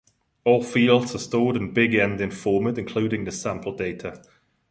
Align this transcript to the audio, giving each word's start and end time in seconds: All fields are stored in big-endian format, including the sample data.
All 0.45 0.63
fields 0.63 1.13
are 1.13 1.19
stored 1.19 1.55
in 1.55 1.73
big-endian 1.75 2.33
format, 2.33 2.79
including 2.79 3.23
the 3.25 3.31
sample 3.31 3.75
data. 3.75 4.19